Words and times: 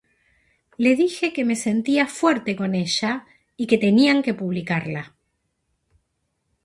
Le 0.83 0.95
dije 0.95 1.31
que 1.31 1.45
me 1.45 1.55
sentía 1.55 2.07
fuerte 2.07 2.55
con 2.55 2.73
ella 2.73 3.27
y 3.55 3.67
que 3.67 3.77
tenían 3.77 4.23
que 4.23 4.33
publicarla. 4.33 5.15